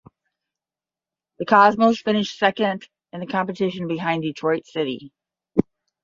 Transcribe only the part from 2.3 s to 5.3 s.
second in the competition behind Detroit City.